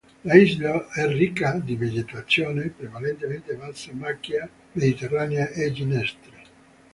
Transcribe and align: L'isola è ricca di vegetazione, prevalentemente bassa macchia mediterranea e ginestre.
L'isola 0.25 0.89
è 0.91 1.05
ricca 1.05 1.51
di 1.63 1.75
vegetazione, 1.75 2.69
prevalentemente 2.69 3.53
bassa 3.53 3.93
macchia 3.93 4.49
mediterranea 4.73 5.49
e 5.49 5.71
ginestre. 5.71 6.37